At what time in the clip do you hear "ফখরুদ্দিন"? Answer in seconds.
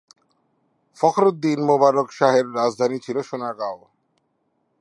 0.97-1.59